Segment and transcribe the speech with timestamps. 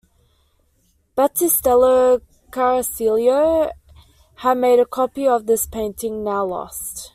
[1.15, 3.69] Battistello Caracciolo
[4.37, 7.09] had made a copy of this painting, now lost.